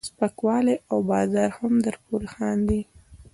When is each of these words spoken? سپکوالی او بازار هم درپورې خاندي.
سپکوالی 0.09 0.75
او 0.91 0.97
بازار 1.11 1.49
هم 1.57 1.73
درپورې 1.85 2.27
خاندي. 2.33 2.81